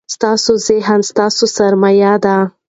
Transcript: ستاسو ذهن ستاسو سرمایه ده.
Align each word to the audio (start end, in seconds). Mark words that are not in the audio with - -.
ستاسو 0.15 0.51
ذهن 0.67 0.99
ستاسو 1.09 1.43
سرمایه 1.57 2.13
ده. 2.23 2.35